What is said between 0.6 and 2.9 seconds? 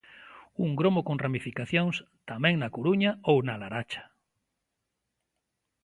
Un gromo con ramificacións tamén na